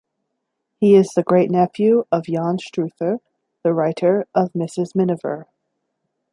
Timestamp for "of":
2.11-2.23, 4.33-4.51